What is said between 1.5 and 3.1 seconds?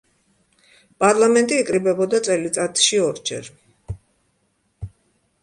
იკრიბებოდა წელიწადში